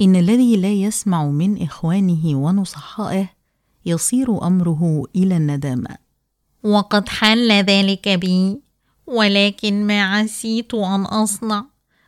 إن 0.00 0.16
الذي 0.16 0.56
لا 0.56 0.68
يسمع 0.68 1.24
من 1.24 1.62
إخوانه 1.62 2.36
ونصحائه 2.36 3.33
يصير 3.86 4.46
أمره 4.46 5.04
إلى 5.16 5.36
الندامة. 5.36 5.96
وقد 6.64 7.08
حل 7.08 7.52
ذلك 7.52 8.08
بي 8.08 8.60
ولكن 9.06 9.86
ما 9.86 10.02
عسيت 10.02 10.74
أن 10.74 11.02
أصنع 11.02 11.64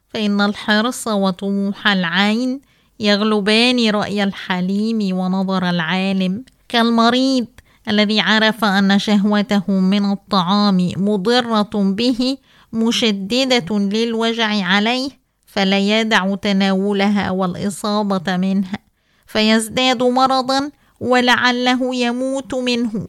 فإن 0.08 0.40
الحرص 0.40 1.08
وطموح 1.08 1.88
العين 1.88 2.60
يغلبان 3.00 3.90
رأي 3.90 4.24
الحليم 4.24 5.16
ونظر 5.18 5.70
العالم. 5.70 6.44
كالمريض 6.68 7.46
الذي 7.88 8.20
عرف 8.20 8.64
أن 8.64 8.98
شهوته 8.98 9.64
من 9.68 10.12
الطعام 10.12 10.92
مضرة 10.96 11.70
به 11.74 12.36
مشددة 12.72 13.78
للوجع 13.78 14.64
عليه 14.64 15.10
فلا 15.46 15.78
يدع 15.78 16.34
تناولها 16.34 17.30
والإصابة 17.30 18.36
منها. 18.36 18.78
فيزداد 19.26 20.02
مرضا 20.02 20.70
ولعله 21.00 21.94
يموت 21.94 22.54
منه. 22.54 23.08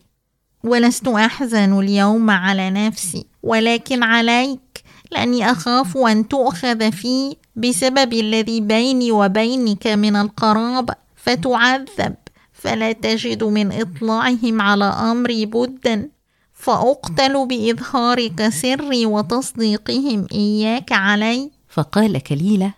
ولست 0.63 1.08
أحزن 1.08 1.80
اليوم 1.80 2.30
على 2.30 2.69
نفسي 2.69 3.26
ولكن 3.43 4.04
عليك 4.04 4.84
لاني 5.12 5.52
أخاف 5.52 5.97
أن 5.97 6.28
تؤخذ 6.28 6.91
في 6.91 7.36
بسبب 7.56 8.13
الذي 8.13 8.62
بيني 8.62 9.12
وبينك 9.12 9.88
من 9.88 10.15
القرابة. 10.15 10.95
فتعذب 11.15 12.15
فلا 12.54 12.91
تجد 12.91 13.43
من 13.43 13.71
إطلاعهم 13.71 14.62
على 14.62 14.86
أمري 14.86 15.45
بدا. 15.45 16.10
فأقتل 16.54 17.47
بإظهارك 17.47 18.50
سري 18.50 19.06
وتصديقهم 19.06 20.28
إياك 20.32 20.91
علي. 20.91 21.52
فقال 21.69 22.23
كليلة 22.23 22.73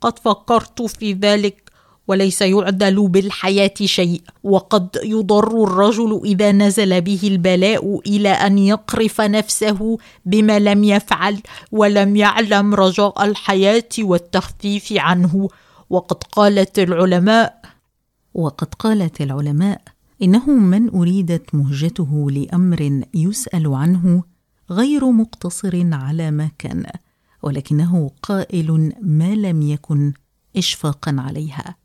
قد 0.00 0.18
فكرت 0.18 0.82
في 0.82 1.12
ذلك 1.12 1.67
وليس 2.08 2.42
يعدل 2.42 3.08
بالحياة 3.08 3.74
شيء. 3.84 4.22
وقد 4.42 4.88
يضر 5.04 5.64
الرجل 5.64 6.20
إذا 6.24 6.52
نزل 6.52 7.00
به 7.00 7.20
البلاء 7.24 8.00
إلى 8.06 8.28
أن 8.28 8.58
يقرف 8.58 9.20
نفسه 9.20 9.98
بما 10.24 10.58
لم 10.58 10.84
يفعل 10.84 11.42
ولم 11.72 12.16
يعلم 12.16 12.74
رجاء 12.74 13.24
الحياة 13.24 13.88
والتخفيف 13.98 14.92
عنه. 14.92 15.48
وقد 15.90 16.22
قالت 16.22 16.78
العلماء 16.78 17.58
وقد 18.34 18.74
قالت 18.74 19.20
العلماء 19.20 19.80
إنه 20.22 20.50
من 20.50 20.90
أريدت 20.90 21.54
مهجته 21.54 22.30
لأمر 22.30 23.02
يسأل 23.14 23.74
عنه 23.74 24.22
غير 24.70 25.10
مقتصر 25.10 25.88
على 25.92 26.30
ما 26.30 26.50
كان 26.58 26.86
ولكنه 27.42 28.10
قائل 28.22 28.92
ما 29.02 29.34
لم 29.34 29.62
يكن 29.62 30.12
اشفاقا 30.56 31.16
عليها. 31.18 31.76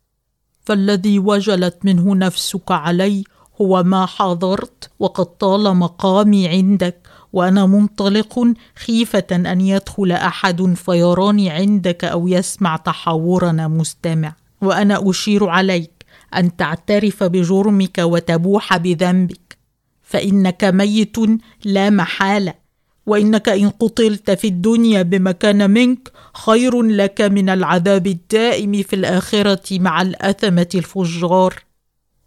فالذي 0.64 1.18
وجلت 1.18 1.78
منه 1.84 2.14
نفسك 2.14 2.70
علي 2.70 3.24
هو 3.60 3.82
ما 3.82 4.06
حضرت 4.06 4.90
وقد 4.98 5.26
طال 5.26 5.76
مقامي 5.76 6.48
عندك 6.48 7.08
وأنا 7.32 7.66
منطلق 7.66 8.46
خيفة 8.76 9.26
أن 9.32 9.60
يدخل 9.60 10.12
أحد 10.12 10.74
فيراني 10.74 11.50
عندك 11.50 12.04
أو 12.04 12.28
يسمع 12.28 12.76
تحاورنا 12.76 13.68
مستمع. 13.68 14.34
وأنا 14.62 15.10
أشير 15.10 15.48
عليك 15.48 16.04
أن 16.36 16.56
تعترف 16.56 17.24
بجرمك 17.24 17.98
وتبوح 17.98 18.76
بذنبك. 18.76 19.58
فإنك 20.02 20.64
ميت 20.64 21.16
لا 21.64 21.90
محالة. 21.90 22.63
وإنك 23.06 23.48
إن 23.48 23.70
قتلت 23.70 24.30
في 24.30 24.46
الدنيا 24.48 25.02
بمكان 25.02 25.70
منك 25.70 26.12
خير 26.34 26.82
لك 26.82 27.20
من 27.20 27.48
العذاب 27.48 28.06
الدائم 28.06 28.82
في 28.82 28.96
الآخرة 28.96 29.78
مع 29.78 30.02
الأثمة 30.02 30.68
الفجار. 30.74 31.64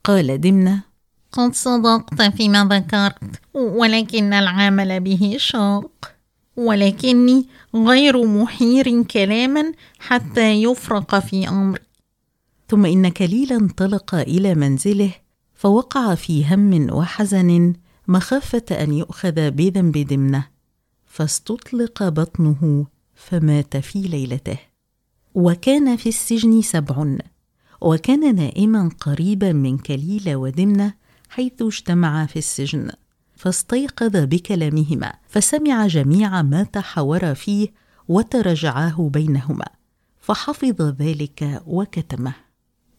قال 0.04 0.42
دمنة 0.42 0.84
قد 1.32 1.56
صدقت 1.56 2.22
فيما 2.22 2.66
ذكرت 2.66 3.42
ولكن 3.54 4.34
العمل 4.34 5.00
به 5.00 5.36
شاق. 5.40 6.18
ولكني 6.58 7.46
غير 7.76 8.26
محير 8.26 9.04
كلاما 9.04 9.74
حتى 10.00 10.64
يفرق 10.64 11.20
في 11.20 11.50
أمري. 11.50 11.80
ثم 12.70 12.86
إن 12.86 13.10
كليل 13.10 13.54
انطلق 13.54 14.16
إلى 14.16 14.56
منزله 14.56 15.12
فوقع 15.56 16.16
في 16.16 16.46
هم 16.46 16.94
وحزن 16.94 17.74
مخافة 18.08 18.64
أن 18.72 18.94
يؤخذ 18.94 19.52
بذنب 19.52 19.98
دمنة. 19.98 20.57
فاستطلق 21.18 22.04
بطنه 22.04 22.86
فمات 23.16 23.78
في 23.78 24.02
ليلته. 24.02 24.60
وكان 25.36 25.96
في 25.96 26.10
السجن 26.10 26.62
سبع. 26.62 27.18
وكان 27.82 28.36
نائما 28.36 28.90
قريبا 29.00 29.52
من 29.52 29.78
كليل 29.78 30.36
ودمنة 30.36 30.94
حيث 31.30 31.62
اجتمعا 31.62 32.26
في 32.26 32.40
السجن. 32.40 32.90
فاستيقظ 33.36 34.16
بكلامهما 34.16 35.14
فسمع 35.28 35.88
جميع 35.88 36.42
ما 36.42 36.64
تحاورا 36.64 37.34
فيه 37.34 37.68
وترجعاه 38.08 39.10
بينهما. 39.14 39.68
فحفظ 40.20 40.82
ذلك 40.82 41.62
وكتمه. 41.68 42.34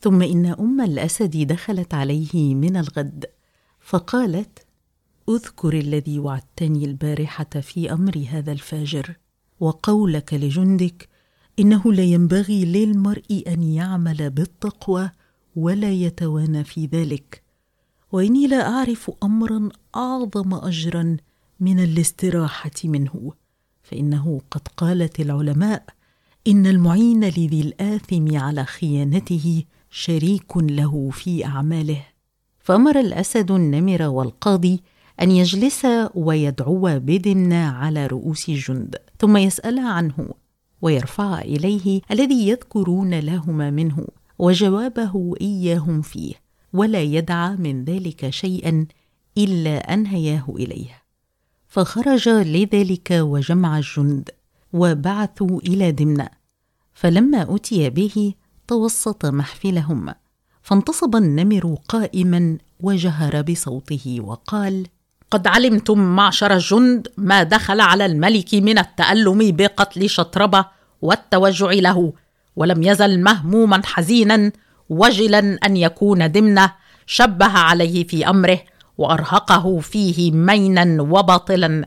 ثم 0.00 0.22
إن 0.22 0.46
أم 0.46 0.80
الأسد 0.80 1.36
دخلت 1.36 1.94
عليه 1.94 2.54
من 2.54 2.76
الغد 2.76 3.24
فقالت 3.80 4.67
أذكر 5.28 5.78
الذي 5.78 6.18
وعدتني 6.18 6.84
البارحة 6.84 7.44
في 7.44 7.92
أمر 7.92 8.26
هذا 8.30 8.52
الفاجر 8.52 9.16
وقولك 9.60 10.34
لجندك 10.34 11.08
إنه 11.58 11.92
لا 11.92 12.02
ينبغي 12.02 12.64
للمرء 12.64 13.44
أن 13.46 13.62
يعمل 13.62 14.30
بالتقوى 14.30 15.10
ولا 15.56 15.92
يتوانى 15.92 16.64
في 16.64 16.86
ذلك. 16.86 17.42
وإني 18.12 18.46
لا 18.46 18.68
أعرف 18.68 19.10
أمرا 19.22 19.68
أعظم 19.96 20.54
أجرا 20.54 21.16
من 21.60 21.84
الاستراحة 21.84 22.70
منه. 22.84 23.32
فإنه 23.82 24.40
قد 24.50 24.68
قالت 24.76 25.20
العلماء 25.20 25.84
إن 26.48 26.66
المعين 26.66 27.24
لذي 27.24 27.60
الآثم 27.60 28.36
على 28.36 28.64
خيانته 28.64 29.64
شريك 29.90 30.56
له 30.56 31.10
في 31.10 31.44
أعماله. 31.44 32.06
فأمر 32.60 33.00
الأسد 33.00 33.50
النمر 33.50 34.02
والقاضي 34.02 34.80
أن 35.20 35.30
يجلسا 35.30 36.10
ويدعوا 36.14 36.98
بدمنا 36.98 37.68
على 37.68 38.06
رؤوس 38.06 38.48
الجند 38.48 38.96
ثم 39.18 39.36
يسالا 39.36 39.88
عنه 39.88 40.30
ويرفع 40.82 41.38
إليه 41.40 42.00
الذي 42.10 42.48
يذكرون 42.48 43.18
لهما 43.18 43.70
منه 43.70 44.06
وجوابه 44.38 45.34
إياهم 45.40 46.02
فيه 46.02 46.34
ولا 46.72 47.02
يدع 47.02 47.54
من 47.54 47.84
ذلك 47.84 48.30
شيئا 48.30 48.86
إلا 49.38 49.94
أنهياه 49.94 50.44
إليه. 50.48 51.02
فخرج 51.68 52.28
لذلك 52.28 53.10
وجمع 53.10 53.78
الجند 53.78 54.30
وبعثوا 54.72 55.60
إلى 55.60 55.92
دمنة 55.92 56.28
فلما 56.94 57.54
أتي 57.56 57.90
به 57.90 58.34
توسط 58.66 59.26
محفلهم 59.26 60.14
فانتصب 60.62 61.16
النمر 61.16 61.74
قائما 61.88 62.58
وجهر 62.80 63.42
بصوته 63.42 64.18
وقال 64.20 64.86
قد 65.30 65.46
علمتم 65.46 65.98
معشر 65.98 66.52
الجند 66.52 67.08
ما 67.16 67.42
دخل 67.42 67.80
على 67.80 68.06
الملك 68.06 68.54
من 68.54 68.78
التألم 68.78 69.56
بقتل 69.56 70.10
شطربة 70.10 70.64
والتوجع 71.02 71.70
له 71.70 72.12
ولم 72.56 72.82
يزل 72.82 73.20
مهموما 73.20 73.82
حزينا 73.84 74.52
وجلا 74.88 75.58
أن 75.64 75.76
يكون 75.76 76.32
دمنة 76.32 76.72
شبه 77.06 77.58
عليه 77.58 78.06
في 78.06 78.28
أمره 78.28 78.60
وأرهقه 78.98 79.80
فيه 79.80 80.32
مينا 80.32 81.02
وباطلا. 81.02 81.84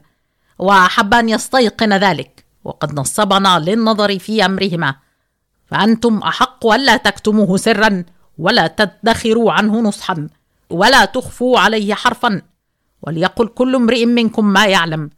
وأحب 0.60 1.14
أن 1.14 1.30
يستيقن 1.30 1.94
ذلك 1.94 2.46
وقد 2.64 3.00
نصبنا 3.00 3.60
للنظر 3.60 4.20
في 4.20 4.46
أمرهما. 4.46 4.96
فأنتم 5.68 6.18
أحق 6.18 6.68
الا 6.68 6.98
تكتموه 6.98 7.58
سرا 7.58 8.04
ولا 8.38 8.68
تدخروا 8.68 9.52
عنه 9.52 9.82
نصحا 9.82 10.28
ولا 10.70 11.06
تخفوا 11.06 11.60
عليه 11.60 11.94
حرفا. 11.94 12.42
وليقل 13.04 13.48
كل 13.48 13.76
امرئ 13.76 14.06
منكم 14.06 14.54
ما 14.54 14.66
يعلم 14.66 15.10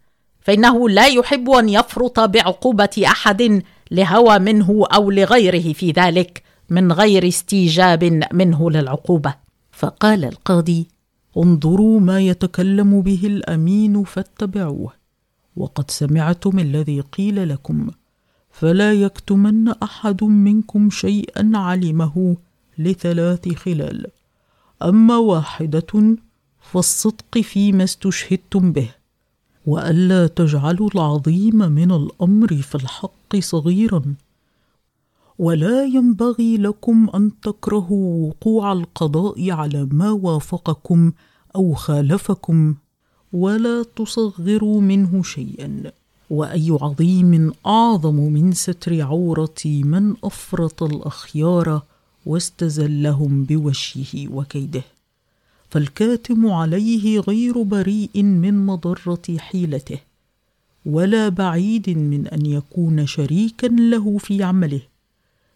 فإنه 0.41 0.89
لا 0.89 1.07
يحب 1.07 1.49
أن 1.49 1.69
يفرط 1.69 2.19
بعقوبة 2.19 3.03
أحد 3.05 3.63
لهوى 3.91 4.39
منه 4.39 4.85
أو 4.93 5.11
لغيره 5.11 5.73
في 5.73 5.91
ذلك 5.91 6.43
من 6.69 6.91
غير 6.91 7.27
استيجاب 7.27 8.27
منه 8.33 8.71
للعقوبة. 8.71 9.35
فقال 9.71 10.25
القاضي 10.25 10.87
انظروا 11.37 11.99
ما 11.99 12.19
يتكلم 12.19 13.01
به 13.01 13.19
الأمين 13.23 14.03
فاتبعوه 14.03 14.93
وقد 15.55 15.91
سمعتم 15.91 16.59
الذي 16.59 17.01
قيل 17.01 17.49
لكم 17.49 17.89
فلا 18.51 18.93
يكتمن 18.93 19.67
أحد 19.67 20.23
منكم 20.23 20.89
شيئا 20.89 21.51
علمه 21.55 22.37
لثلاث 22.77 23.53
خلال 23.53 24.07
أما 24.81 25.17
واحدة 25.17 26.17
فالصدق 26.71 27.37
فيما 27.37 27.83
استشهدتم 27.83 28.71
به 28.71 28.89
وألا 29.65 30.27
تجعلوا 30.27 30.89
العظيم 30.95 31.55
من 31.55 31.91
الأمر 31.91 32.55
في 32.55 32.75
الحق 32.75 33.35
صغيرا. 33.39 34.15
ولا 35.39 35.83
ينبغي 35.83 36.57
لكم 36.57 37.09
أن 37.15 37.31
تكرهوا 37.41 38.27
وقوع 38.27 38.71
القضاء 38.73 39.51
على 39.51 39.87
ما 39.91 40.11
وافقكم 40.11 41.11
أو 41.55 41.73
خالفكم 41.73 42.75
ولا 43.33 43.83
تصغروا 43.95 44.81
منه 44.81 45.23
شيئا. 45.23 45.91
وأي 46.29 46.77
عظيم 46.81 47.51
أعظم 47.65 48.15
من 48.15 48.51
ستر 48.51 49.01
عورة 49.01 49.63
من 49.65 50.15
أفرط 50.23 50.83
الأخيار 50.83 51.81
واستزلهم 52.25 53.43
بوشيه 53.43 54.27
وكيده. 54.27 54.83
فالكاتم 55.73 56.47
عليه 56.47 57.19
غير 57.19 57.61
بريء 57.61 58.23
من 58.23 58.65
مضرة 58.65 59.37
حيلته 59.37 59.99
ولا 60.85 61.29
بعيد 61.29 61.89
من 61.89 62.27
أن 62.27 62.45
يكون 62.45 63.05
شريكا 63.05 63.67
له 63.67 64.17
في 64.17 64.43
عمله 64.43 64.81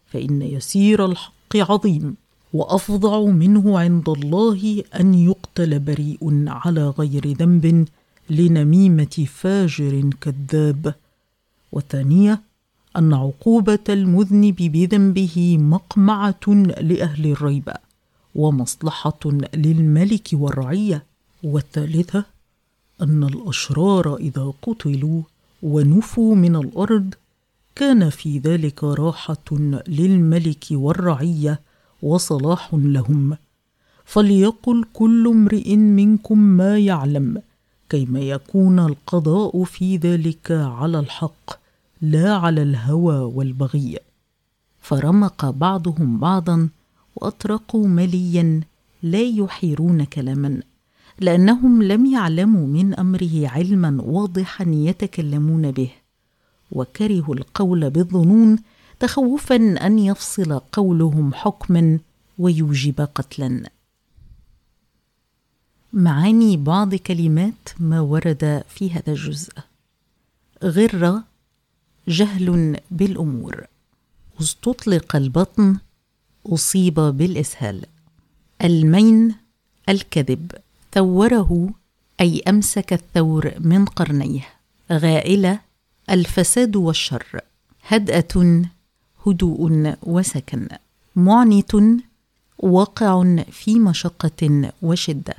فإن 0.06 0.42
يسير 0.42 1.04
الحق 1.04 1.56
عظيم 1.56 2.16
وأفظع 2.52 3.24
منه 3.24 3.78
عند 3.78 4.08
الله 4.08 4.82
أن 5.00 5.14
يقتل 5.14 5.78
بريء 5.78 6.44
على 6.48 6.88
غير 6.88 7.32
ذنب 7.32 7.88
لنميمة 8.30 9.26
فاجر 9.28 10.10
كذاب. 10.20 10.94
والثانية 11.72 12.40
أن 12.96 13.14
عقوبة 13.14 13.86
المذنب 13.88 14.56
بذنبه 14.56 15.58
مقمعة 15.60 16.46
لأهل 16.80 17.26
الريبه 17.26 17.87
ومصلحة 18.34 19.18
للملك 19.54 20.28
والرعية 20.32 21.04
والثالثة 21.42 22.24
أن 23.02 23.24
الأشرار 23.24 24.16
إذا 24.16 24.52
قتلوا 24.62 25.22
ونفوا 25.62 26.34
من 26.34 26.56
الأرض 26.56 27.14
كان 27.74 28.10
في 28.10 28.38
ذلك 28.38 28.84
راحة 28.84 29.58
للملك 29.88 30.64
والرعية 30.70 31.60
وصلاح 32.02 32.74
لهم. 32.74 33.36
فليقل 34.04 34.84
كل 34.92 35.28
امرئ 35.28 35.76
منكم 35.76 36.38
ما 36.38 36.78
يعلم 36.78 37.42
كيما 37.88 38.20
يكون 38.20 38.78
القضاء 38.78 39.64
في 39.64 39.96
ذلك 39.96 40.50
على 40.50 40.98
الحق 40.98 41.50
لا 42.02 42.34
على 42.34 42.62
الهوى 42.62 43.18
والبغي. 43.18 43.98
فرمق 44.80 45.50
بعضهم 45.50 46.18
بعضا 46.18 46.68
وأطرقوا 47.22 47.88
مليا 47.88 48.60
لا 49.02 49.22
يحيرون 49.22 50.04
كلاما 50.04 50.62
لأنهم 51.20 51.82
لم 51.82 52.06
يعلموا 52.06 52.66
من 52.66 52.94
أمره 52.94 53.48
علما 53.48 54.02
واضحا 54.02 54.64
يتكلمون 54.68 55.70
به. 55.70 55.90
وكرهوا 56.72 57.34
القول 57.34 57.90
بالظنون 57.90 58.58
تخوفا 59.00 59.56
أن 59.56 59.98
يفصل 59.98 60.58
قولهم 60.58 61.34
حكما 61.34 61.98
ويوجب 62.38 63.00
قتلا. 63.14 63.70
معاني 65.92 66.56
بعض 66.56 66.94
كلمات 66.94 67.68
ما 67.80 68.00
ورد 68.00 68.64
في 68.68 68.90
هذا 68.90 69.12
الجزء. 69.12 69.52
غرة 70.64 71.24
جهل 72.08 72.76
بالأمور. 72.90 73.66
استطلق 74.40 75.16
البطن 75.16 75.76
أصيب 76.48 76.94
بالإسهال. 76.94 77.86
المين 78.64 79.34
الكذب. 79.88 80.52
ثوره 80.92 81.70
أي 82.20 82.42
أمسك 82.48 82.92
الثور 82.92 83.52
من 83.60 83.84
قرنيه. 83.84 84.46
غائلة 84.92 85.60
الفساد 86.10 86.76
والشر. 86.76 87.40
هدأة 87.88 88.62
هدوء 89.26 89.94
وسكن. 90.02 90.68
معنت 91.16 91.74
واقع 92.58 93.24
في 93.50 93.78
مشقة 93.78 94.72
وشدة. 94.82 95.34